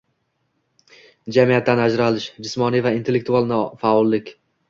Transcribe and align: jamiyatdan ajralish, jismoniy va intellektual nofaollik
jamiyatdan 1.35 1.83
ajralish, 1.83 2.27
jismoniy 2.47 2.83
va 2.87 2.95
intellektual 3.01 3.49
nofaollik 3.53 4.35